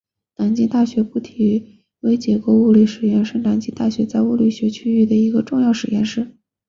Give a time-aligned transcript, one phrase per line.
[0.37, 6.37] 南京大学固体微结构物理实验室是南京大学在物理学领域的一个重要实验室。